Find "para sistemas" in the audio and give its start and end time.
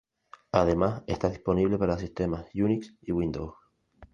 1.77-2.45